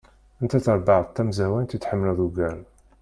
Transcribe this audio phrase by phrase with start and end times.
[0.41, 2.59] Anta tarbaεt tamẓawant i tḥemmleḍ ugar?